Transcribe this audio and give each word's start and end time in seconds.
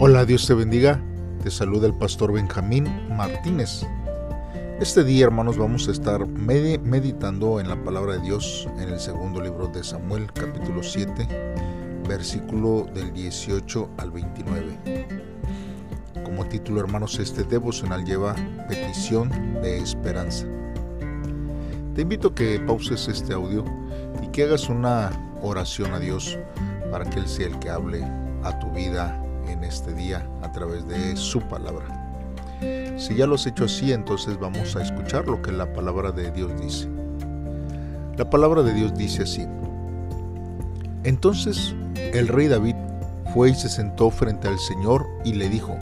Hola, 0.00 0.24
Dios 0.24 0.46
te 0.46 0.54
bendiga. 0.54 1.00
Te 1.42 1.50
saluda 1.50 1.88
el 1.88 1.92
pastor 1.92 2.32
Benjamín 2.32 2.86
Martínez. 3.16 3.84
Este 4.78 5.02
día, 5.02 5.24
hermanos, 5.24 5.58
vamos 5.58 5.88
a 5.88 5.90
estar 5.90 6.24
meditando 6.24 7.58
en 7.58 7.68
la 7.68 7.82
palabra 7.82 8.12
de 8.12 8.20
Dios 8.20 8.68
en 8.78 8.90
el 8.90 9.00
segundo 9.00 9.42
libro 9.42 9.66
de 9.66 9.82
Samuel, 9.82 10.32
capítulo 10.32 10.84
7, 10.84 11.26
versículo 12.08 12.86
del 12.94 13.12
18 13.12 13.90
al 13.96 14.12
29. 14.12 14.78
Como 16.22 16.46
título, 16.46 16.78
hermanos, 16.78 17.18
este 17.18 17.42
devocional 17.42 18.04
lleva 18.04 18.36
petición 18.68 19.30
de 19.60 19.78
esperanza. 19.78 20.46
Te 21.96 22.02
invito 22.02 22.28
a 22.28 22.34
que 22.36 22.60
pauses 22.60 23.08
este 23.08 23.34
audio 23.34 23.64
y 24.22 24.28
que 24.28 24.44
hagas 24.44 24.68
una 24.68 25.10
oración 25.42 25.92
a 25.92 25.98
Dios 25.98 26.38
para 26.92 27.04
que 27.04 27.18
Él 27.18 27.26
sea 27.26 27.48
el 27.48 27.58
que 27.58 27.68
hable 27.68 28.04
a 28.44 28.56
tu 28.60 28.70
vida 28.70 29.24
en 29.48 29.64
este 29.64 29.92
día 29.92 30.26
a 30.42 30.52
través 30.52 30.86
de 30.86 31.16
su 31.16 31.40
palabra. 31.40 31.86
Si 32.96 33.14
ya 33.14 33.26
lo 33.26 33.36
has 33.36 33.46
hecho 33.46 33.64
así, 33.64 33.92
entonces 33.92 34.38
vamos 34.38 34.74
a 34.76 34.82
escuchar 34.82 35.26
lo 35.26 35.40
que 35.40 35.52
la 35.52 35.72
palabra 35.72 36.10
de 36.10 36.30
Dios 36.30 36.52
dice. 36.60 36.88
La 38.16 38.28
palabra 38.28 38.62
de 38.62 38.74
Dios 38.74 38.94
dice 38.94 39.22
así. 39.22 39.46
Entonces 41.04 41.74
el 41.94 42.26
rey 42.28 42.48
David 42.48 42.74
fue 43.32 43.50
y 43.50 43.54
se 43.54 43.68
sentó 43.68 44.10
frente 44.10 44.48
al 44.48 44.58
Señor 44.58 45.06
y 45.24 45.34
le 45.34 45.48
dijo, 45.48 45.76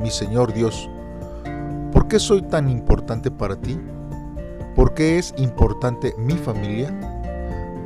Mi 0.00 0.10
Señor 0.10 0.52
Dios, 0.52 0.90
¿por 1.92 2.08
qué 2.08 2.18
soy 2.18 2.42
tan 2.42 2.68
importante 2.68 3.30
para 3.30 3.56
ti? 3.56 3.78
¿Por 4.74 4.94
qué 4.94 5.18
es 5.18 5.32
importante 5.38 6.14
mi 6.18 6.34
familia? 6.34 6.92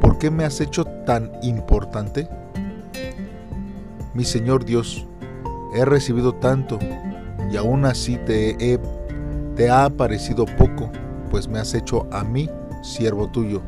¿Por 0.01 0.19
qué 0.19 0.30
me 0.30 0.45
has 0.45 0.61
hecho 0.61 0.84
tan 1.05 1.30
importante? 1.42 2.28
Mi 4.19 4.25
Señor 4.25 4.65
Dios, 4.65 5.07
he 5.73 5.84
recibido 5.84 6.34
tanto 6.34 6.81
y 7.53 7.56
aún 7.56 7.84
así 7.84 8.17
te, 8.27 8.51
he, 8.59 8.77
te 9.55 9.70
ha 9.70 9.89
parecido 9.89 10.45
poco, 10.45 10.91
pues 11.31 11.47
me 11.47 11.61
has 11.61 11.73
hecho 11.73 12.05
a 12.11 12.25
mí 12.25 12.51
siervo 12.83 13.29
tuyo. 13.29 13.62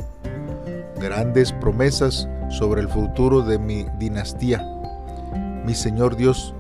Grandes 1.00 1.52
promesas 1.52 2.28
sobre 2.48 2.80
el 2.80 2.89
futuro 2.89 3.42
de 3.42 3.61
mi 3.61 3.86
dinastía. 4.00 4.61
Mi 5.64 5.72
Señor 5.72 6.16
Dios, 6.16 6.52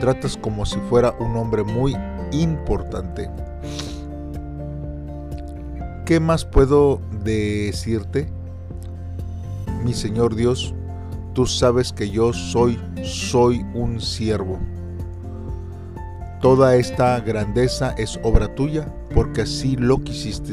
tratas 0.00 0.36
como 0.36 0.66
si 0.66 0.78
fuera 0.90 1.14
un 1.18 1.34
hombre 1.34 1.64
muy 1.64 1.96
importante. 2.30 3.30
¿Qué 6.04 6.20
más 6.20 6.44
puedo 6.44 7.00
decirte? 7.22 8.28
Mi 9.82 9.94
Señor 9.94 10.34
Dios, 10.34 10.74
Tú 11.34 11.46
sabes 11.46 11.92
que 11.92 12.08
yo 12.10 12.32
soy, 12.32 12.78
soy 13.02 13.66
un 13.74 14.00
siervo. 14.00 14.60
Toda 16.40 16.76
esta 16.76 17.18
grandeza 17.18 17.92
es 17.98 18.20
obra 18.22 18.54
tuya, 18.54 18.86
porque 19.12 19.42
así 19.42 19.74
lo 19.74 20.00
quisiste 20.00 20.52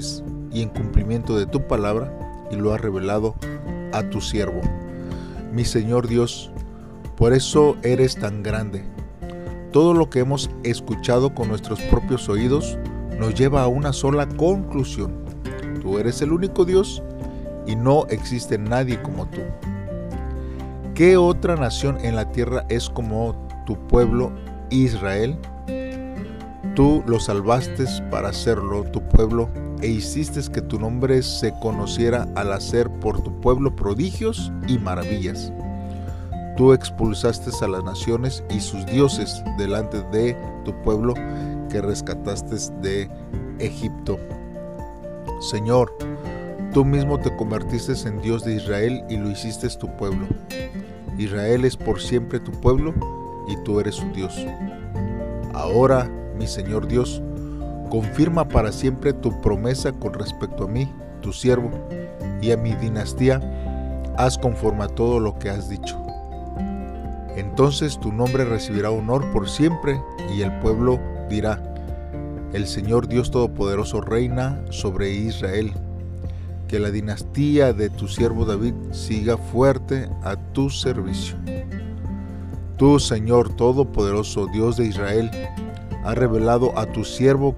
y 0.52 0.64
en 0.64 0.70
cumplimiento 0.70 1.38
de 1.38 1.46
tu 1.46 1.68
palabra, 1.68 2.12
y 2.50 2.56
lo 2.56 2.74
has 2.74 2.82
revelado 2.82 3.36
a 3.94 4.02
tu 4.10 4.22
siervo. 4.22 4.62
Mi 5.54 5.66
Señor 5.66 6.08
Dios, 6.08 6.52
por 7.16 7.34
eso 7.34 7.78
eres 7.84 8.16
tan 8.16 8.42
grande. 8.42 8.84
Todo 9.72 9.94
lo 9.94 10.10
que 10.10 10.20
hemos 10.20 10.50
escuchado 10.64 11.36
con 11.36 11.48
nuestros 11.48 11.80
propios 11.82 12.28
oídos 12.28 12.78
nos 13.20 13.36
lleva 13.36 13.62
a 13.62 13.68
una 13.68 13.94
sola 13.94 14.28
conclusión. 14.28 15.14
Tú 15.80 16.00
eres 16.00 16.24
el 16.24 16.32
único 16.32 16.66
Dios 16.66 17.04
y 17.68 17.76
no 17.76 18.08
existe 18.08 18.58
nadie 18.58 19.00
como 19.02 19.28
tú. 19.28 19.42
¿Qué 21.02 21.18
otra 21.18 21.56
nación 21.56 21.98
en 22.06 22.16
la 22.16 22.32
tierra 22.32 22.64
es 22.70 22.88
como 22.88 23.34
tu 23.66 23.76
pueblo 23.88 24.32
Israel? 24.70 25.36
Tú 26.76 27.04
lo 27.08 27.20
salvaste 27.20 27.86
para 28.12 28.30
hacerlo 28.30 28.84
tu 28.84 29.02
pueblo 29.10 29.50
e 29.82 29.88
hiciste 29.88 30.40
que 30.54 30.62
tu 30.62 30.80
nombre 30.80 31.24
se 31.24 31.56
conociera 31.60 32.28
al 32.36 32.54
hacer 32.54 32.88
por 33.00 33.20
tu 33.24 33.42
pueblo 33.42 33.76
prodigios 33.76 34.52
y 34.68 34.78
maravillas. 34.78 35.52
Tú 36.56 36.72
expulsaste 36.72 37.50
a 37.66 37.68
las 37.68 37.84
naciones 37.84 38.44
y 38.52 38.60
sus 38.60 38.86
dioses 38.86 39.44
delante 39.58 40.04
de 40.12 40.38
tu 40.66 40.84
pueblo 40.84 41.16
que 41.72 41.82
rescataste 41.82 42.58
de 42.84 43.10
Egipto. 43.58 44.20
Señor, 45.50 45.92
tú 46.76 46.86
mismo 46.86 47.20
te 47.20 47.36
convertiste 47.38 47.94
en 48.08 48.22
Dios 48.22 48.46
de 48.46 48.54
Israel 48.54 49.04
y 49.10 49.18
lo 49.18 49.32
hiciste 49.32 49.68
tu 49.70 49.88
pueblo. 49.98 50.28
Israel 51.18 51.66
es 51.66 51.78
por 51.78 52.02
siempre 52.02 52.40
tu 52.40 52.52
pueblo 52.52 52.94
y 53.48 53.56
tú 53.64 53.80
eres 53.80 53.96
su 53.96 54.10
Dios. 54.12 54.46
Ahora, 55.54 56.10
mi 56.38 56.48
Señor 56.48 56.88
Dios, 56.88 57.22
confirma 57.90 58.48
para 58.48 58.72
siempre 58.72 59.14
tu 59.14 59.42
promesa 59.42 59.92
con 59.92 60.14
respecto 60.14 60.64
a 60.64 60.68
mí, 60.68 60.92
tu 61.22 61.34
siervo, 61.34 61.70
y 62.42 62.52
a 62.52 62.58
mi 62.58 62.74
dinastía, 62.76 63.40
haz 64.18 64.38
conforme 64.38 64.86
a 64.86 64.88
todo 64.88 65.20
lo 65.20 65.38
que 65.38 65.50
has 65.50 65.70
dicho. 65.70 65.98
Entonces 67.36 68.00
tu 68.00 68.12
nombre 68.12 68.46
recibirá 68.46 68.92
honor 68.92 69.32
por 69.32 69.48
siempre 69.48 70.02
y 70.36 70.42
el 70.42 70.52
pueblo 70.60 71.00
dirá, 71.30 71.62
el 72.54 72.68
Señor 72.68 73.08
Dios 73.08 73.32
Todopoderoso 73.32 74.02
reina 74.02 74.62
sobre 74.70 75.12
Israel 75.12 75.72
que 76.72 76.80
la 76.80 76.90
dinastía 76.90 77.74
de 77.74 77.90
tu 77.90 78.08
siervo 78.08 78.46
David 78.46 78.74
siga 78.92 79.36
fuerte 79.38 80.10
a 80.24 80.38
tu 80.38 80.70
servicio. 80.70 81.36
Tú, 82.78 82.98
Señor 82.98 83.54
Todopoderoso, 83.58 84.48
Dios 84.54 84.78
de 84.78 84.86
Israel, 84.86 85.30
has 86.06 86.18
revelado 86.18 86.80
a 86.80 86.86
tu 86.86 87.04
siervo 87.04 87.58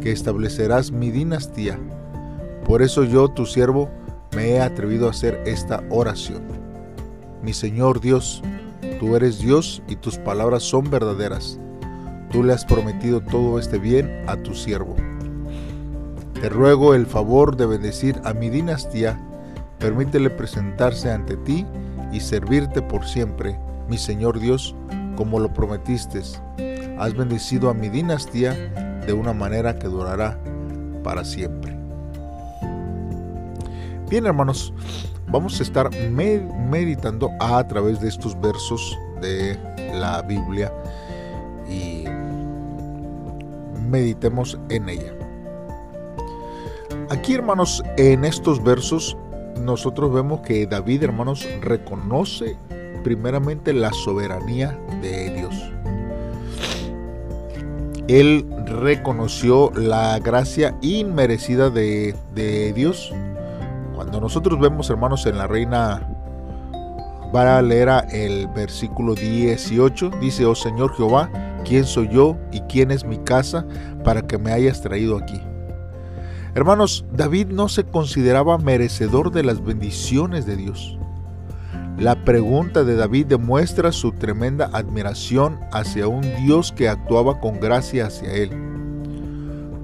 que 0.00 0.10
establecerás 0.10 0.90
mi 0.90 1.10
dinastía. 1.10 1.78
Por 2.64 2.82
eso 2.82 3.04
yo, 3.04 3.28
tu 3.28 3.46
siervo, 3.46 3.88
me 4.34 4.50
he 4.50 4.60
atrevido 4.60 5.06
a 5.06 5.10
hacer 5.10 5.40
esta 5.46 5.84
oración. 5.88 6.42
Mi 7.44 7.52
Señor 7.52 8.00
Dios, 8.00 8.42
tú 8.98 9.14
eres 9.14 9.38
Dios 9.38 9.84
y 9.86 9.94
tus 9.94 10.18
palabras 10.18 10.64
son 10.64 10.90
verdaderas. 10.90 11.60
Tú 12.32 12.42
le 12.42 12.54
has 12.54 12.64
prometido 12.64 13.20
todo 13.20 13.60
este 13.60 13.78
bien 13.78 14.24
a 14.26 14.36
tu 14.36 14.52
siervo. 14.52 14.96
Te 16.40 16.48
ruego 16.48 16.94
el 16.94 17.06
favor 17.06 17.56
de 17.56 17.66
bendecir 17.66 18.20
a 18.24 18.32
mi 18.32 18.48
dinastía, 18.48 19.20
permítele 19.80 20.30
presentarse 20.30 21.10
ante 21.10 21.36
ti 21.36 21.66
y 22.12 22.20
servirte 22.20 22.80
por 22.80 23.04
siempre, 23.06 23.58
mi 23.88 23.98
Señor 23.98 24.38
Dios, 24.38 24.72
como 25.16 25.40
lo 25.40 25.52
prometiste. 25.52 26.22
Has 26.96 27.14
bendecido 27.16 27.70
a 27.70 27.74
mi 27.74 27.88
dinastía 27.88 28.52
de 29.04 29.12
una 29.12 29.32
manera 29.32 29.80
que 29.80 29.88
durará 29.88 30.38
para 31.02 31.24
siempre. 31.24 31.76
Bien 34.08 34.24
hermanos, 34.24 34.72
vamos 35.26 35.58
a 35.58 35.64
estar 35.64 35.90
meditando 36.70 37.30
a 37.40 37.66
través 37.66 38.00
de 38.00 38.08
estos 38.08 38.40
versos 38.40 38.96
de 39.20 39.58
la 39.92 40.22
Biblia 40.22 40.72
y 41.68 42.04
meditemos 43.90 44.56
en 44.68 44.88
ella. 44.88 45.17
Aquí, 47.10 47.32
hermanos, 47.32 47.82
en 47.96 48.24
estos 48.26 48.62
versos, 48.62 49.16
nosotros 49.62 50.12
vemos 50.12 50.40
que 50.40 50.66
David, 50.66 51.04
hermanos, 51.04 51.48
reconoce 51.62 52.56
primeramente 53.02 53.72
la 53.72 53.90
soberanía 53.92 54.78
de 55.00 55.30
Dios. 55.30 55.54
Él 58.08 58.46
reconoció 58.66 59.70
la 59.74 60.18
gracia 60.18 60.76
inmerecida 60.82 61.70
de, 61.70 62.14
de 62.34 62.74
Dios. 62.74 63.10
Cuando 63.94 64.20
nosotros 64.20 64.60
vemos, 64.60 64.90
hermanos, 64.90 65.24
en 65.24 65.38
la 65.38 65.46
reina 65.46 66.06
va 67.34 67.58
a 67.58 67.62
leer 67.62 67.88
el 68.10 68.48
versículo 68.48 69.14
18. 69.14 70.10
Dice, 70.20 70.44
oh 70.44 70.54
Señor 70.54 70.94
Jehová, 70.94 71.30
¿quién 71.64 71.84
soy 71.84 72.08
yo 72.08 72.36
y 72.52 72.60
quién 72.62 72.90
es 72.90 73.04
mi 73.04 73.16
casa 73.18 73.64
para 74.04 74.22
que 74.22 74.36
me 74.36 74.52
hayas 74.52 74.82
traído 74.82 75.16
aquí? 75.16 75.40
Hermanos, 76.54 77.04
David 77.12 77.48
no 77.48 77.68
se 77.68 77.84
consideraba 77.84 78.58
merecedor 78.58 79.30
de 79.30 79.42
las 79.42 79.64
bendiciones 79.64 80.46
de 80.46 80.56
Dios. 80.56 80.98
La 81.98 82.24
pregunta 82.24 82.84
de 82.84 82.94
David 82.94 83.26
demuestra 83.26 83.90
su 83.90 84.12
tremenda 84.12 84.70
admiración 84.72 85.58
hacia 85.72 86.06
un 86.06 86.22
Dios 86.44 86.72
que 86.72 86.88
actuaba 86.88 87.40
con 87.40 87.58
gracia 87.58 88.06
hacia 88.06 88.32
él. 88.32 88.50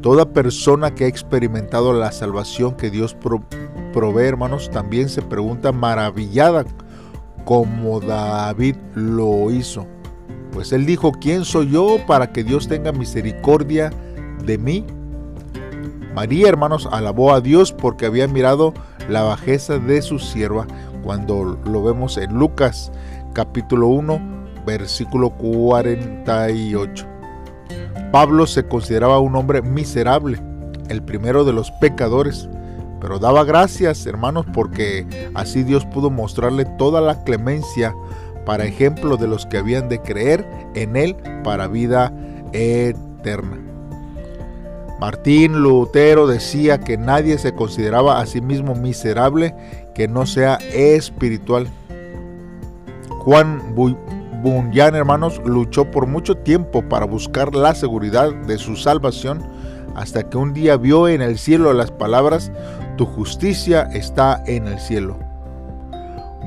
Toda 0.01 0.33
persona 0.33 0.95
que 0.95 1.05
ha 1.05 1.09
experimentado 1.09 1.93
la 1.93 2.13
salvación 2.13 2.77
que 2.77 2.91
Dios 2.91 3.17
provee, 3.93 4.27
hermanos, 4.27 4.71
también 4.71 5.09
se 5.09 5.23
pregunta 5.23 5.73
maravillada 5.73 6.65
como 7.45 8.01
David 8.01 8.77
lo 8.95 9.51
hizo. 9.51 9.87
Pues 10.53 10.73
él 10.73 10.87
dijo, 10.87 11.11
¿quién 11.11 11.45
soy 11.45 11.71
yo 11.71 11.99
para 12.07 12.33
que 12.33 12.45
Dios 12.45 12.69
tenga 12.69 12.93
misericordia 12.93 13.91
de 14.45 14.57
mí? 14.57 14.85
María, 16.15 16.49
hermanos, 16.49 16.89
alabó 16.93 17.35
a 17.35 17.41
Dios 17.41 17.73
porque 17.73 18.07
había 18.07 18.29
mirado 18.29 18.73
la 19.09 19.25
bajeza 19.25 19.81
de 19.81 20.01
su 20.01 20.21
sierva, 20.21 20.65
cuando 21.03 21.59
lo 21.65 21.83
vemos 21.83 22.17
en 22.17 22.35
Lucas 22.35 22.93
capítulo 23.33 23.89
1, 23.89 24.21
versículo 24.65 25.31
48. 25.31 27.07
Pablo 28.13 28.47
se 28.47 28.65
consideraba 28.69 29.19
un 29.19 29.35
hombre 29.35 29.61
miserable, 29.61 30.41
el 30.89 31.03
primero 31.03 31.45
de 31.45 31.53
los 31.53 31.73
pecadores, 31.73 32.49
pero 33.01 33.19
daba 33.19 33.43
gracias, 33.43 34.07
hermanos, 34.07 34.47
porque 34.55 35.07
así 35.35 35.65
Dios 35.65 35.85
pudo 35.85 36.11
mostrarle 36.11 36.65
toda 36.79 37.01
la 37.01 37.25
clemencia 37.25 37.93
para 38.47 38.67
ejemplo 38.67 39.17
de 39.17 39.27
los 39.27 39.47
que 39.47 39.59
habían 39.59 39.89
de 39.89 40.01
creer 40.01 40.49
en 40.77 40.95
Él 40.95 41.17
para 41.43 41.67
vida 41.67 42.13
eterna. 42.53 43.64
Martín 45.05 45.63
Lutero 45.63 46.27
decía 46.27 46.81
que 46.81 46.97
nadie 46.97 47.37
se 47.37 47.55
consideraba 47.55 48.21
a 48.21 48.25
sí 48.25 48.41
mismo 48.41 48.75
miserable 48.75 49.55
que 49.95 50.09
no 50.09 50.25
sea 50.25 50.55
espiritual. 50.73 51.69
Juan 53.19 53.75
Bunyan, 53.75 54.95
hermanos, 54.95 55.43
luchó 55.45 55.91
por 55.91 56.07
mucho 56.07 56.37
tiempo 56.39 56.89
para 56.89 57.05
buscar 57.05 57.55
la 57.55 57.75
seguridad 57.75 58.33
de 58.33 58.57
su 58.57 58.77
salvación 58.77 59.47
hasta 59.95 60.23
que 60.23 60.39
un 60.39 60.55
día 60.55 60.79
vio 60.79 61.07
en 61.07 61.21
el 61.21 61.37
cielo 61.37 61.75
las 61.75 61.91
palabras, 61.91 62.51
tu 62.97 63.05
justicia 63.05 63.83
está 63.93 64.43
en 64.47 64.67
el 64.69 64.79
cielo. 64.79 65.19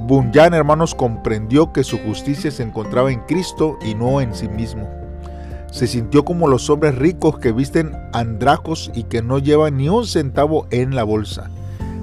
Bunyan, 0.07 0.55
hermanos, 0.55 0.95
comprendió 0.95 1.71
que 1.73 1.83
su 1.83 1.99
justicia 1.99 2.49
se 2.49 2.63
encontraba 2.63 3.11
en 3.11 3.19
Cristo 3.19 3.77
y 3.85 3.93
no 3.93 4.19
en 4.19 4.33
sí 4.33 4.49
mismo. 4.49 4.96
Se 5.77 5.85
sintió 5.85 6.25
como 6.25 6.47
los 6.47 6.71
hombres 6.71 6.95
ricos 6.95 7.37
que 7.37 7.51
visten 7.51 7.95
andrajos 8.11 8.89
y 8.95 9.03
que 9.03 9.21
no 9.21 9.37
llevan 9.37 9.77
ni 9.77 9.89
un 9.89 10.07
centavo 10.07 10.65
en 10.71 10.95
la 10.95 11.03
bolsa, 11.03 11.51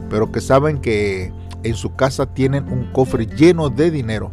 pero 0.08 0.30
que 0.30 0.40
saben 0.40 0.80
que 0.80 1.32
en 1.64 1.74
su 1.74 1.96
casa 1.96 2.26
tienen 2.26 2.68
un 2.72 2.92
cofre 2.92 3.26
lleno 3.26 3.70
de 3.70 3.90
dinero. 3.90 4.30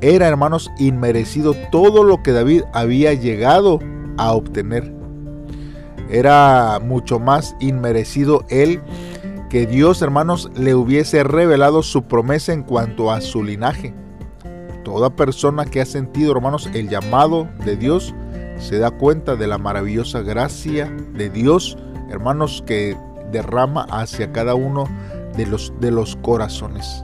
Era, 0.00 0.26
hermanos, 0.26 0.68
inmerecido 0.80 1.54
todo 1.70 2.02
lo 2.02 2.24
que 2.24 2.32
David 2.32 2.62
había 2.72 3.14
llegado 3.14 3.78
a 4.16 4.32
obtener. 4.32 4.92
Era 6.10 6.80
mucho 6.82 7.20
más 7.20 7.54
inmerecido 7.60 8.44
él 8.48 8.82
que 9.48 9.64
Dios, 9.64 10.02
hermanos, 10.02 10.50
le 10.56 10.74
hubiese 10.74 11.22
revelado 11.22 11.84
su 11.84 12.02
promesa 12.02 12.52
en 12.52 12.64
cuanto 12.64 13.12
a 13.12 13.20
su 13.20 13.44
linaje. 13.44 13.94
Toda 14.82 15.10
persona 15.10 15.66
que 15.66 15.80
ha 15.80 15.86
sentido, 15.86 16.32
hermanos, 16.32 16.68
el 16.74 16.88
llamado 16.88 17.48
de 17.64 17.76
Dios, 17.76 18.12
se 18.58 18.78
da 18.78 18.90
cuenta 18.90 19.36
de 19.36 19.46
la 19.46 19.58
maravillosa 19.58 20.22
gracia 20.22 20.90
de 21.14 21.30
Dios, 21.30 21.76
hermanos, 22.10 22.62
que 22.66 22.96
derrama 23.30 23.86
hacia 23.90 24.32
cada 24.32 24.54
uno 24.54 24.84
de 25.36 25.46
los, 25.46 25.72
de 25.80 25.90
los 25.90 26.16
corazones. 26.16 27.02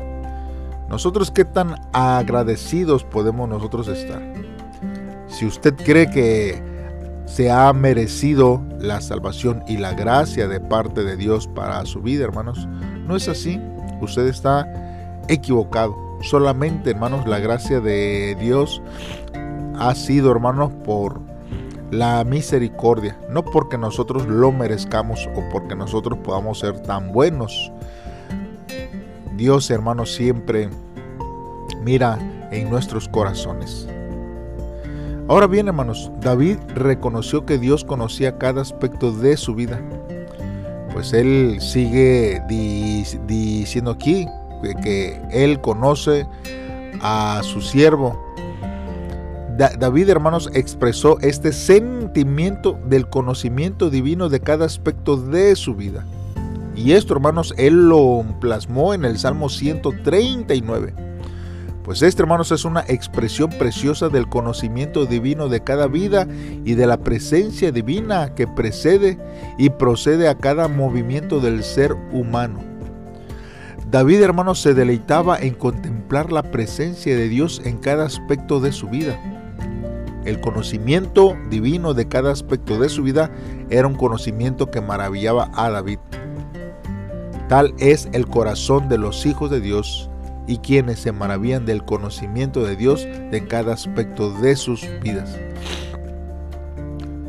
Nosotros 0.88 1.30
qué 1.30 1.44
tan 1.44 1.76
agradecidos 1.92 3.04
podemos 3.04 3.48
nosotros 3.48 3.88
estar. 3.88 4.22
Si 5.28 5.46
usted 5.46 5.74
cree 5.76 6.10
que 6.10 6.60
se 7.26 7.50
ha 7.50 7.72
merecido 7.72 8.60
la 8.80 9.00
salvación 9.00 9.62
y 9.68 9.76
la 9.76 9.92
gracia 9.92 10.48
de 10.48 10.58
parte 10.58 11.04
de 11.04 11.16
Dios 11.16 11.46
para 11.46 11.84
su 11.86 12.02
vida, 12.02 12.24
hermanos, 12.24 12.68
no 13.06 13.14
es 13.14 13.28
así. 13.28 13.60
Usted 14.00 14.26
está 14.26 14.66
equivocado. 15.28 15.96
Solamente, 16.22 16.90
hermanos, 16.90 17.26
la 17.26 17.38
gracia 17.38 17.80
de 17.80 18.36
Dios 18.40 18.82
ha 19.78 19.94
sido, 19.94 20.32
hermanos, 20.32 20.72
por 20.84 21.20
la 21.90 22.24
misericordia, 22.24 23.18
no 23.28 23.44
porque 23.44 23.76
nosotros 23.76 24.26
lo 24.26 24.52
merezcamos 24.52 25.28
o 25.34 25.48
porque 25.50 25.74
nosotros 25.74 26.18
podamos 26.22 26.60
ser 26.60 26.80
tan 26.80 27.12
buenos. 27.12 27.72
Dios, 29.36 29.70
hermanos, 29.70 30.14
siempre 30.14 30.68
mira 31.82 32.18
en 32.50 32.70
nuestros 32.70 33.08
corazones. 33.08 33.88
Ahora 35.28 35.46
bien, 35.46 35.68
hermanos, 35.68 36.10
David 36.20 36.58
reconoció 36.74 37.46
que 37.46 37.56
Dios 37.58 37.84
conocía 37.84 38.36
cada 38.36 38.62
aspecto 38.62 39.12
de 39.12 39.36
su 39.36 39.54
vida. 39.54 39.80
Pues 40.92 41.12
él 41.12 41.58
sigue 41.60 42.42
diciendo 42.48 43.92
aquí 43.92 44.26
que 44.82 45.22
él 45.30 45.60
conoce 45.60 46.26
a 47.00 47.40
su 47.44 47.60
siervo. 47.60 48.29
David, 49.68 50.08
hermanos, 50.08 50.48
expresó 50.54 51.18
este 51.20 51.52
sentimiento 51.52 52.80
del 52.86 53.10
conocimiento 53.10 53.90
divino 53.90 54.30
de 54.30 54.40
cada 54.40 54.64
aspecto 54.64 55.18
de 55.18 55.54
su 55.54 55.74
vida. 55.74 56.06
Y 56.74 56.92
esto, 56.92 57.12
hermanos, 57.12 57.52
él 57.58 57.90
lo 57.90 58.24
plasmó 58.40 58.94
en 58.94 59.04
el 59.04 59.18
Salmo 59.18 59.50
139. 59.50 60.94
Pues 61.84 62.00
este, 62.00 62.22
hermanos, 62.22 62.52
es 62.52 62.64
una 62.64 62.86
expresión 62.88 63.50
preciosa 63.50 64.08
del 64.08 64.30
conocimiento 64.30 65.04
divino 65.04 65.50
de 65.50 65.62
cada 65.62 65.88
vida 65.88 66.26
y 66.64 66.72
de 66.74 66.86
la 66.86 66.96
presencia 67.00 67.70
divina 67.70 68.34
que 68.34 68.46
precede 68.46 69.18
y 69.58 69.68
procede 69.68 70.28
a 70.28 70.38
cada 70.38 70.68
movimiento 70.68 71.38
del 71.38 71.64
ser 71.64 71.94
humano. 72.12 72.60
David, 73.90 74.22
hermanos, 74.22 74.62
se 74.62 74.72
deleitaba 74.72 75.38
en 75.38 75.52
contemplar 75.52 76.32
la 76.32 76.44
presencia 76.44 77.14
de 77.14 77.28
Dios 77.28 77.60
en 77.64 77.76
cada 77.76 78.06
aspecto 78.06 78.60
de 78.60 78.72
su 78.72 78.88
vida. 78.88 79.18
El 80.24 80.40
conocimiento 80.40 81.36
divino 81.48 81.94
de 81.94 82.08
cada 82.08 82.30
aspecto 82.30 82.78
de 82.78 82.88
su 82.88 83.02
vida 83.02 83.30
era 83.70 83.86
un 83.86 83.94
conocimiento 83.94 84.70
que 84.70 84.80
maravillaba 84.80 85.50
a 85.54 85.70
David. 85.70 85.98
Tal 87.48 87.74
es 87.78 88.08
el 88.12 88.26
corazón 88.26 88.88
de 88.88 88.98
los 88.98 89.24
hijos 89.26 89.50
de 89.50 89.60
Dios 89.60 90.10
y 90.46 90.58
quienes 90.58 90.98
se 90.98 91.12
maravillan 91.12 91.64
del 91.64 91.84
conocimiento 91.84 92.64
de 92.64 92.76
Dios 92.76 93.06
de 93.30 93.46
cada 93.48 93.72
aspecto 93.72 94.30
de 94.40 94.56
sus 94.56 94.86
vidas. 95.02 95.38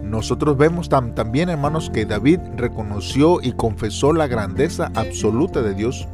Nosotros 0.03 0.57
vemos 0.57 0.89
también, 0.89 1.47
hermanos, 1.47 1.89
que 1.89 2.05
David 2.05 2.39
reconoció 2.57 3.41
y 3.41 3.53
confesó 3.53 4.11
la 4.11 4.27
grandeza 4.27 4.91
absoluta 4.95 5.61
de 5.61 5.73
Dios. 5.73 6.05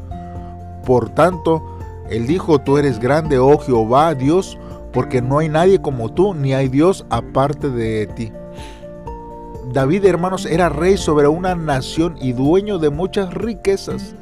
Por 0.85 1.09
tanto, 1.09 1.63
él 2.09 2.27
dijo, 2.27 2.59
tú 2.59 2.77
eres 2.77 2.99
grande, 2.99 3.39
oh 3.39 3.57
Jehová, 3.57 4.13
Dios, 4.13 4.57
porque 4.97 5.21
no 5.21 5.37
hay 5.37 5.47
nadie 5.47 5.79
como 5.79 6.11
tú, 6.11 6.33
ni 6.33 6.55
hay 6.55 6.69
Dios 6.69 7.05
aparte 7.11 7.69
de 7.69 8.07
ti. 8.07 8.31
David, 9.71 10.03
hermanos, 10.05 10.47
era 10.47 10.69
rey 10.69 10.97
sobre 10.97 11.27
una 11.27 11.53
nación 11.53 12.17
y 12.19 12.33
dueño 12.33 12.79
de 12.79 12.89
muchas 12.89 13.31
riquezas. 13.31 14.15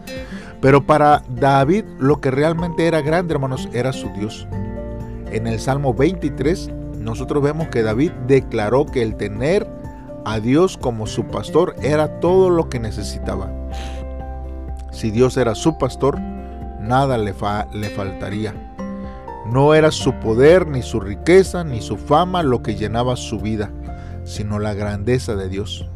Pero 0.59 0.85
para 0.85 1.23
David 1.29 1.85
lo 1.97 2.19
que 2.19 2.29
realmente 2.29 2.87
era 2.87 2.99
grande, 2.99 3.33
hermanos, 3.33 3.69
era 3.71 3.93
su 3.93 4.09
Dios. 4.09 4.49
En 5.31 5.47
el 5.47 5.61
Salmo 5.61 5.93
23 5.93 6.69
nosotros 6.99 7.41
vemos 7.41 7.69
que 7.69 7.81
David 7.81 8.11
declaró 8.27 8.85
que 8.85 9.01
el 9.01 9.15
tener 9.15 9.65
a 10.25 10.41
Dios 10.41 10.77
como 10.77 11.07
su 11.07 11.23
pastor 11.27 11.77
era 11.83 12.19
todo 12.19 12.49
lo 12.49 12.67
que 12.67 12.81
necesitaba. 12.81 13.49
Si 14.91 15.09
Dios 15.09 15.37
era 15.37 15.55
su 15.55 15.77
pastor, 15.77 16.19
nada 16.81 17.17
le, 17.17 17.33
le 17.71 17.89
faltaría. 17.91 18.64
No 19.51 19.73
era 19.73 19.91
su 19.91 20.13
poder, 20.19 20.67
ni 20.67 20.81
su 20.81 20.99
riqueza, 20.99 21.63
ni 21.63 21.81
su 21.81 21.97
fama 21.97 22.43
lo 22.43 22.63
que 22.63 22.75
llenaba 22.75 23.15
su 23.15 23.39
vida, 23.39 23.71
sino 24.23 24.59
la 24.59 24.73
grandeza 24.73 25.35
de 25.35 25.49
Dios. 25.49 25.87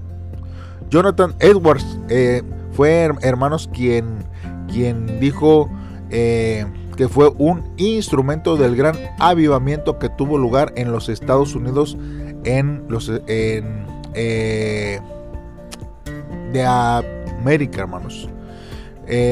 Jonathan 0.89 1.35
Edwards 1.39 1.99
eh, 2.09 2.43
fue, 2.71 3.11
hermanos, 3.21 3.69
quien 3.73 4.27
quien 4.71 5.19
dijo 5.19 5.69
eh, 6.11 6.65
que 6.95 7.07
fue 7.07 7.31
un 7.37 7.63
instrumento 7.77 8.55
del 8.55 8.75
gran 8.75 8.95
avivamiento 9.17 9.97
que 9.97 10.09
tuvo 10.09 10.37
lugar 10.37 10.73
en 10.75 10.91
los 10.91 11.09
Estados 11.09 11.55
Unidos 11.55 11.97
en 12.43 12.83
los 12.87 13.11
eh, 13.27 13.63
de 16.53 16.65
América, 16.65 17.81
hermanos. 17.81 18.29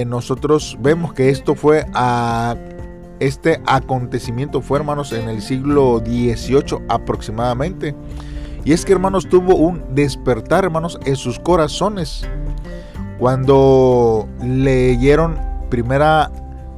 Nosotros 0.07 0.75
vemos 0.81 1.13
que 1.13 1.29
esto 1.29 1.53
fue 1.53 1.85
a 1.93 2.55
este 3.19 3.61
acontecimiento 3.65 4.61
fue, 4.61 4.79
hermanos, 4.79 5.13
en 5.13 5.29
el 5.29 5.41
siglo 5.41 6.03
XVIII 6.05 6.85
aproximadamente. 6.89 7.95
Y 8.63 8.73
es 8.73 8.85
que, 8.85 8.93
hermanos, 8.93 9.27
tuvo 9.29 9.55
un 9.55 9.81
despertar, 9.95 10.65
hermanos, 10.65 10.99
en 11.05 11.15
sus 11.15 11.39
corazones 11.39 12.27
cuando 13.17 14.27
leyeron 14.41 15.39
primera 15.69 16.31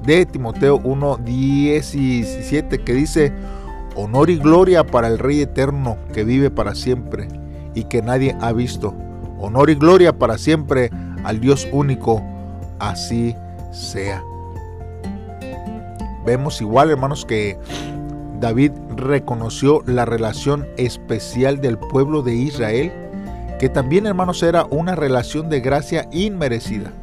de 0.04 0.26
Timoteo 0.26 0.82
1:17 0.82 2.84
que 2.84 2.94
dice, 2.94 3.34
honor 3.96 4.30
y 4.30 4.38
gloria 4.38 4.86
para 4.86 5.08
el 5.08 5.20
Rey 5.20 5.42
eterno 5.42 5.98
que 6.14 6.24
vive 6.24 6.50
para 6.50 6.76
siempre 6.76 7.28
y 7.76 7.84
que 7.86 8.02
nadie 8.02 8.36
ha 8.40 8.54
visto. 8.54 8.94
Honor 9.40 9.70
y 9.70 9.76
gloria 9.76 10.18
para 10.18 10.38
siempre 10.38 10.90
al 11.24 11.40
Dios 11.40 11.68
único, 11.72 12.22
así 12.80 13.36
sea. 13.72 14.24
Vemos 16.30 16.62
igual, 16.62 16.92
hermanos, 16.92 17.26
que 17.26 17.58
David 18.40 18.72
reconoció 18.96 19.82
la 19.88 20.06
relación 20.06 20.68
especial 20.78 21.60
del 21.60 21.80
pueblo 21.80 22.22
de 22.22 22.36
Israel 22.36 22.92
que 23.58 23.68
también 23.68 24.06
hermanos 24.06 24.44
era 24.44 24.66
una 24.70 24.94
relación 24.94 25.50
de 25.50 25.60
gracia 25.60 26.08
inmerecida. 26.12 26.94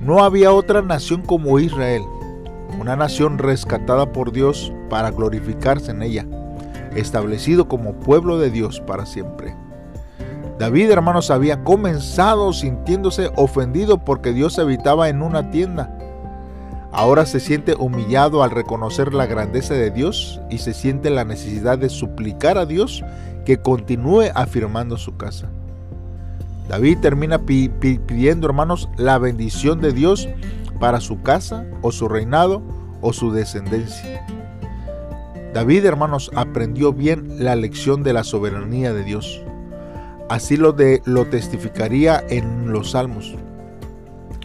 No 0.00 0.22
había 0.22 0.52
otra 0.52 0.80
nación 0.80 1.22
como 1.22 1.58
Israel. 1.58 2.02
una 2.78 2.94
nación 2.94 3.38
rescatada 3.38 4.12
por 4.12 4.30
Dios 4.30 4.72
para 4.88 5.10
glorificarse 5.10 5.90
en 5.90 6.02
ella, 6.02 6.24
establecido 6.94 7.66
como 7.66 7.94
pueblo 7.94 8.38
de 8.38 8.50
Dios 8.50 8.80
para 8.80 9.06
siempre. 9.06 9.56
David, 10.60 10.92
hermanos, 10.92 11.32
había 11.32 11.64
comenzado 11.64 12.52
sintiéndose 12.52 13.32
ofendido 13.34 13.98
porque 13.98 14.32
Dios 14.32 14.60
habitaba 14.60 15.08
en 15.08 15.22
una 15.22 15.50
tienda. 15.50 15.98
Ahora 16.92 17.26
se 17.26 17.40
siente 17.40 17.74
humillado 17.74 18.42
al 18.42 18.50
reconocer 18.50 19.12
la 19.12 19.26
grandeza 19.26 19.74
de 19.74 19.90
Dios 19.90 20.40
y 20.50 20.58
se 20.58 20.72
siente 20.72 21.10
la 21.10 21.24
necesidad 21.24 21.78
de 21.78 21.88
suplicar 21.88 22.58
a 22.58 22.66
Dios 22.66 23.04
que 23.44 23.58
continúe 23.58 24.30
afirmando 24.34 24.96
su 24.96 25.16
casa. 25.16 25.50
David 26.68 26.98
termina 27.00 27.38
pidiendo, 27.38 28.46
hermanos, 28.46 28.88
la 28.96 29.18
bendición 29.18 29.80
de 29.80 29.92
Dios 29.92 30.28
para 30.80 31.00
su 31.00 31.22
casa 31.22 31.64
o 31.82 31.92
su 31.92 32.08
reinado 32.08 32.62
o 33.00 33.12
su 33.12 33.30
descendencia. 33.30 34.26
David, 35.54 35.86
hermanos, 35.86 36.30
aprendió 36.34 36.92
bien 36.92 37.44
la 37.44 37.56
lección 37.56 38.02
de 38.02 38.12
la 38.12 38.24
soberanía 38.24 38.92
de 38.92 39.04
Dios. 39.04 39.42
Así 40.28 40.56
lo, 40.56 40.72
de, 40.72 41.02
lo 41.04 41.26
testificaría 41.26 42.22
en 42.28 42.72
los 42.72 42.90
salmos. 42.90 43.34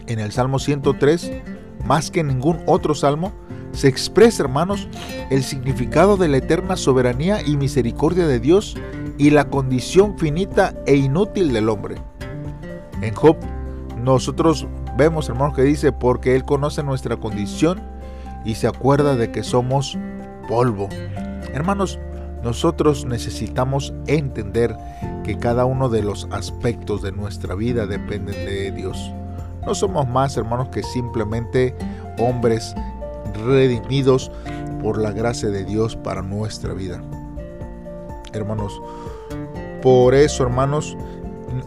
En 0.06 0.20
el 0.20 0.32
Salmo 0.32 0.58
103, 0.58 1.32
más 1.86 2.10
que 2.10 2.22
ningún 2.22 2.60
otro 2.66 2.94
salmo, 2.94 3.32
se 3.72 3.88
expresa, 3.88 4.42
hermanos, 4.42 4.88
el 5.30 5.42
significado 5.42 6.16
de 6.16 6.28
la 6.28 6.36
eterna 6.38 6.76
soberanía 6.76 7.40
y 7.42 7.56
misericordia 7.56 8.26
de 8.26 8.38
Dios 8.38 8.76
y 9.18 9.30
la 9.30 9.48
condición 9.48 10.18
finita 10.18 10.74
e 10.86 10.96
inútil 10.96 11.52
del 11.52 11.68
hombre. 11.68 11.96
En 13.00 13.14
Job, 13.14 13.36
nosotros 14.02 14.66
vemos, 14.96 15.28
hermanos, 15.28 15.56
que 15.56 15.62
dice, 15.62 15.92
porque 15.92 16.36
Él 16.36 16.44
conoce 16.44 16.82
nuestra 16.82 17.16
condición 17.16 17.80
y 18.44 18.56
se 18.56 18.66
acuerda 18.66 19.16
de 19.16 19.32
que 19.32 19.42
somos 19.42 19.98
polvo. 20.48 20.88
Hermanos, 21.52 21.98
nosotros 22.42 23.04
necesitamos 23.04 23.94
entender 24.06 24.76
que 25.24 25.38
cada 25.38 25.64
uno 25.64 25.88
de 25.88 26.02
los 26.02 26.26
aspectos 26.30 27.02
de 27.02 27.12
nuestra 27.12 27.54
vida 27.54 27.86
dependen 27.86 28.34
de 28.34 28.72
Dios. 28.72 29.12
No 29.66 29.74
somos 29.74 30.08
más, 30.08 30.36
hermanos, 30.36 30.68
que 30.68 30.82
simplemente 30.82 31.74
hombres 32.18 32.74
redimidos 33.46 34.30
por 34.82 34.98
la 34.98 35.12
gracia 35.12 35.48
de 35.48 35.64
Dios 35.64 35.96
para 35.96 36.22
nuestra 36.22 36.74
vida. 36.74 37.00
Hermanos, 38.32 38.80
por 39.82 40.14
eso, 40.14 40.42
hermanos, 40.42 40.96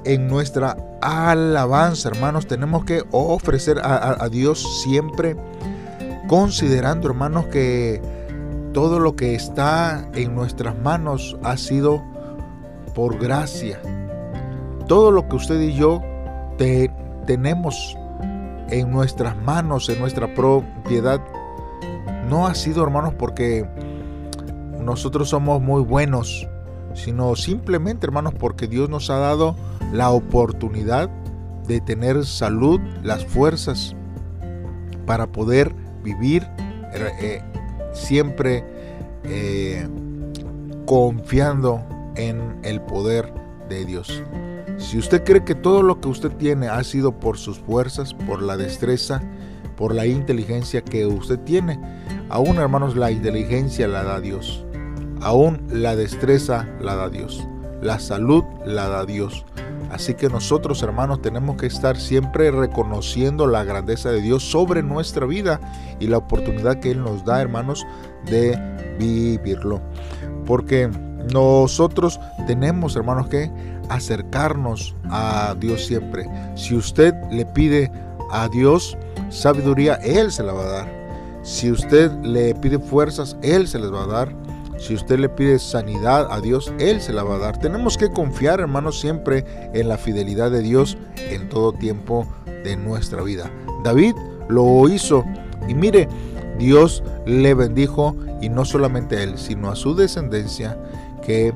en 0.04 0.28
nuestra 0.28 0.78
alabanza, 1.02 2.10
hermanos, 2.10 2.48
tenemos 2.48 2.86
que 2.86 3.04
ofrecer 3.12 3.80
a, 3.84 4.28
Dios 4.30 4.82
siempre 4.84 5.36
considerando, 6.28 7.08
hermanos, 7.08 7.46
que 7.46 8.02
todo 8.74 9.00
lo 9.00 9.16
que 9.16 9.36
está 9.36 10.10
en 10.16 10.36
nuestras 10.36 10.78
manos 10.80 11.38
ha 11.44 11.56
sido 11.58 12.04
por 12.94 13.20
gracia. 13.20 13.80
Todo 14.88 15.12
lo 15.12 15.28
que 15.28 15.36
usted 15.36 15.62
y 15.62 15.74
yo 15.74 16.02
tenemos 17.26 17.98
en 18.70 18.92
nuestras 18.92 19.38
manos, 19.38 19.90
en 19.90 20.00
nuestra 20.00 20.34
propiedad, 20.34 21.22
no 22.30 22.48
ha 22.48 22.56
sido, 22.56 22.84
hermanos, 22.84 23.14
porque 23.18 23.68
nosotros 24.80 25.30
somos 25.30 25.62
muy 25.62 25.82
buenos, 25.82 26.48
sino 26.94 27.36
simplemente, 27.36 28.06
hermanos, 28.06 28.34
porque 28.38 28.68
Dios 28.68 28.90
nos 28.90 29.10
ha 29.10 29.18
dado 29.18 29.56
la 29.92 30.10
oportunidad 30.12 31.10
de 31.68 31.82
tener 31.82 32.26
salud, 32.26 32.80
las 33.04 33.26
fuerzas 33.26 33.96
para 35.06 35.28
poder 35.28 35.74
vivir 36.04 36.48
eh, 36.94 37.42
siempre 37.94 38.64
eh, 39.24 39.88
confiando 40.86 41.84
en 42.16 42.60
el 42.64 42.82
poder 42.82 43.34
de 43.70 43.86
Dios. 43.86 44.24
Si 44.78 44.98
usted 44.98 45.24
cree 45.24 45.44
que 45.44 45.56
todo 45.56 45.84
lo 45.84 46.02
que 46.02 46.10
usted 46.10 46.32
tiene 46.32 46.68
ha 46.68 46.84
sido 46.84 47.14
por 47.14 47.38
sus 47.38 47.60
fuerzas, 47.60 48.14
por 48.14 48.42
la 48.42 48.58
destreza, 48.58 49.22
por 49.78 49.94
la 49.94 50.06
inteligencia 50.06 50.82
que 50.84 51.06
usted 51.06 51.40
tiene, 51.40 51.80
aún 52.30 52.58
hermanos 52.58 52.96
la 52.96 53.12
inteligencia 53.12 53.88
la 53.88 54.04
da 54.04 54.20
Dios, 54.20 54.66
aún 55.22 55.62
la 55.70 55.96
destreza 55.96 56.68
la 56.82 56.96
da 56.96 57.10
Dios, 57.10 57.48
la 57.82 58.00
salud 58.00 58.44
la 58.66 58.90
da 58.90 59.06
Dios. 59.06 59.46
Así 59.92 60.14
que 60.14 60.28
nosotros, 60.28 60.84
hermanos, 60.84 61.22
tenemos 61.22 61.56
que 61.56 61.68
estar 61.68 61.96
siempre 61.96 62.52
reconociendo 62.52 63.48
la 63.48 63.64
grandeza 63.64 64.12
de 64.12 64.22
Dios 64.22 64.44
sobre 64.44 64.84
nuestra 64.84 65.26
vida 65.26 65.62
y 66.00 66.08
la 66.08 66.18
oportunidad 66.18 66.80
que 66.80 66.92
Él 66.92 67.02
nos 67.02 67.24
da, 67.24 67.40
hermanos, 67.40 67.86
de 68.26 68.60
vivirlo. 69.00 69.82
Porque 70.46 70.90
nosotros 71.32 72.20
tenemos, 72.46 72.96
hermanos, 72.96 73.28
que 73.28 73.52
acercarnos 73.90 74.96
a 75.10 75.56
Dios 75.60 75.86
siempre. 75.86 76.30
Si 76.56 76.76
usted 76.76 77.14
le 77.32 77.46
pide 77.46 77.92
a 78.32 78.48
Dios 78.50 78.98
sabiduría, 79.30 79.96
Él 79.96 80.32
se 80.32 80.44
la 80.44 80.54
va 80.54 80.64
a 80.64 80.72
dar. 80.72 81.06
Si 81.44 81.72
usted 81.72 82.12
le 82.24 82.56
pide 82.56 82.80
fuerzas, 82.80 83.38
Él 83.42 83.68
se 83.68 83.80
les 83.80 83.92
va 83.92 84.04
a 84.04 84.08
dar. 84.08 84.36
Si 84.78 84.94
usted 84.94 85.20
le 85.20 85.30
pide 85.30 85.60
sanidad 85.60 86.28
a 86.32 86.42
Dios, 86.42 86.74
Él 86.80 87.00
se 87.00 87.14
la 87.14 87.24
va 87.24 87.36
a 87.36 87.40
dar. 87.40 87.60
Tenemos 87.60 87.98
que 87.98 88.10
confiar, 88.10 88.60
hermanos, 88.60 89.00
siempre 89.00 89.46
en 89.74 89.88
la 89.88 89.98
fidelidad 89.98 90.52
de 90.52 90.62
Dios 90.62 90.98
en 91.30 91.48
todo 91.50 91.72
tiempo 91.72 92.28
de 92.64 92.76
nuestra 92.76 93.22
vida. 93.22 93.50
David 93.84 94.16
lo 94.50 94.90
hizo 94.90 95.24
y 95.68 95.74
mire, 95.74 96.08
Dios 96.58 97.04
le 97.26 97.54
bendijo 97.54 98.16
y 98.42 98.50
no 98.50 98.66
solamente 98.66 99.18
a 99.18 99.24
él, 99.24 99.38
sino 99.38 99.70
a 99.70 99.76
su 99.76 99.96
descendencia 99.96 100.78
que 101.24 101.54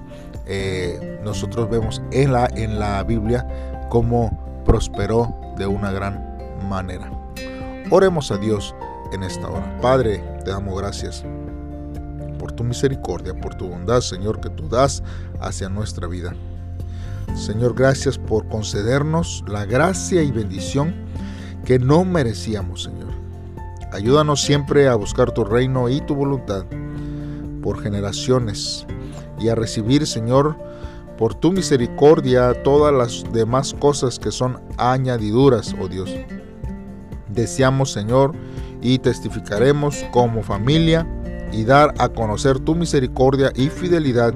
eh, 0.49 1.19
nosotros 1.23 1.69
vemos 1.69 2.01
en 2.11 2.33
la, 2.33 2.47
en 2.55 2.79
la 2.79 3.03
Biblia 3.03 3.47
cómo 3.89 4.63
prosperó 4.65 5.35
de 5.57 5.67
una 5.67 5.91
gran 5.91 6.37
manera. 6.67 7.11
Oremos 7.91 8.31
a 8.31 8.37
Dios 8.37 8.75
en 9.13 9.23
esta 9.23 9.47
hora. 9.47 9.77
Padre, 9.79 10.23
te 10.43 10.51
damos 10.51 10.79
gracias 10.79 11.23
por 12.39 12.51
tu 12.51 12.63
misericordia, 12.63 13.33
por 13.33 13.55
tu 13.55 13.67
bondad, 13.67 14.01
Señor, 14.01 14.41
que 14.41 14.49
tú 14.49 14.67
das 14.67 15.03
hacia 15.39 15.69
nuestra 15.69 16.07
vida. 16.07 16.33
Señor, 17.35 17.75
gracias 17.75 18.17
por 18.17 18.47
concedernos 18.47 19.43
la 19.47 19.65
gracia 19.65 20.23
y 20.23 20.31
bendición 20.31 20.95
que 21.63 21.77
no 21.77 22.05
merecíamos, 22.05 22.83
Señor. 22.83 23.09
Ayúdanos 23.91 24.41
siempre 24.41 24.87
a 24.87 24.95
buscar 24.95 25.31
tu 25.31 25.43
reino 25.43 25.89
y 25.89 26.01
tu 26.01 26.15
voluntad 26.15 26.65
por 27.61 27.81
generaciones 27.81 28.87
y 29.39 29.49
a 29.49 29.55
recibir, 29.55 30.05
Señor, 30.05 30.57
por 31.17 31.35
tu 31.35 31.51
misericordia 31.51 32.63
todas 32.63 32.93
las 32.93 33.31
demás 33.33 33.75
cosas 33.77 34.19
que 34.19 34.31
son 34.31 34.61
añadiduras, 34.77 35.75
oh 35.81 35.87
Dios. 35.87 36.09
Deseamos, 37.27 37.91
Señor, 37.91 38.33
y 38.81 38.99
testificaremos 38.99 40.05
como 40.11 40.41
familia 40.43 41.07
y 41.51 41.63
dar 41.65 41.93
a 41.97 42.09
conocer 42.09 42.59
tu 42.59 42.75
misericordia 42.75 43.51
y 43.55 43.67
fidelidad 43.67 44.33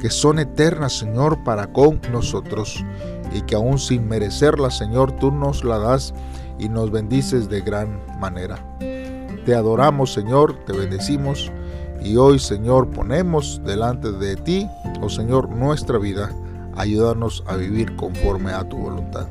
que 0.00 0.10
son 0.10 0.38
eternas, 0.38 0.98
Señor, 0.98 1.42
para 1.44 1.72
con 1.72 2.00
nosotros 2.12 2.84
y 3.32 3.42
que 3.42 3.56
aún 3.56 3.78
sin 3.78 4.08
merecerla, 4.08 4.70
Señor, 4.70 5.12
tú 5.12 5.30
nos 5.30 5.64
la 5.64 5.78
das 5.78 6.14
y 6.58 6.68
nos 6.68 6.90
bendices 6.90 7.48
de 7.48 7.60
gran 7.60 8.00
manera. 8.18 8.58
Te 9.44 9.54
adoramos, 9.54 10.12
Señor, 10.12 10.64
te 10.64 10.72
bendecimos 10.72 11.50
y 12.02 12.16
hoy, 12.16 12.38
Señor, 12.38 12.88
ponemos 12.90 13.60
delante 13.64 14.12
de 14.12 14.36
ti, 14.36 14.68
oh 15.02 15.08
Señor, 15.08 15.48
nuestra 15.50 15.98
vida. 15.98 16.30
Ayúdanos 16.76 17.42
a 17.46 17.56
vivir 17.56 17.96
conforme 17.96 18.52
a 18.52 18.68
tu 18.68 18.76
voluntad. 18.76 19.26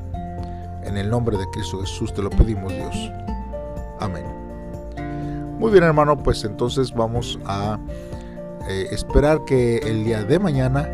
En 0.83 0.97
el 0.97 1.09
nombre 1.09 1.37
de 1.37 1.45
Cristo 1.51 1.79
Jesús 1.79 2.13
te 2.13 2.21
lo 2.21 2.29
pedimos, 2.29 2.73
Dios. 2.73 3.11
Amén. 3.99 4.25
Muy 5.59 5.71
bien 5.71 5.83
hermano, 5.83 6.21
pues 6.21 6.43
entonces 6.43 6.93
vamos 6.93 7.39
a 7.45 7.79
eh, 8.69 8.87
esperar 8.91 9.43
que 9.45 9.77
el 9.77 10.03
día 10.03 10.23
de 10.23 10.37
mañana 10.39 10.87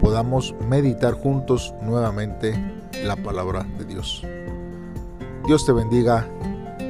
podamos 0.00 0.54
meditar 0.68 1.14
juntos 1.14 1.74
nuevamente 1.82 2.54
la 3.04 3.16
palabra 3.16 3.64
de 3.78 3.84
Dios. 3.84 4.24
Dios 5.46 5.64
te 5.64 5.72
bendiga, 5.72 6.26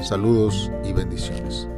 saludos 0.01 0.71
y 0.85 0.93
bendiciones. 0.93 1.69